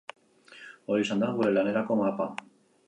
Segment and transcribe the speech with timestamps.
[0.95, 2.31] Hori izan da gure lanerako mapa.